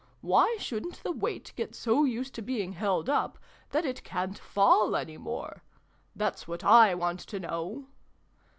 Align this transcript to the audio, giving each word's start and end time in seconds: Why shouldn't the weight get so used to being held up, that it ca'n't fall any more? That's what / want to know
Why 0.21 0.57
shouldn't 0.59 1.03
the 1.03 1.11
weight 1.11 1.53
get 1.55 1.75
so 1.75 2.05
used 2.05 2.33
to 2.33 2.41
being 2.41 2.71
held 2.73 3.07
up, 3.07 3.37
that 3.69 3.85
it 3.85 4.03
ca'n't 4.03 4.39
fall 4.39 4.95
any 4.95 5.19
more? 5.19 5.61
That's 6.15 6.47
what 6.47 6.63
/ 6.63 6.63
want 6.97 7.19
to 7.19 7.39
know 7.39 7.85